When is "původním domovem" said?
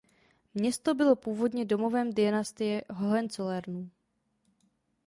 1.15-2.13